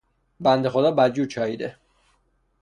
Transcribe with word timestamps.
بنده 0.39 0.69
خدا 0.69 0.91
بدجور 0.91 1.27
چاییده 1.27 1.75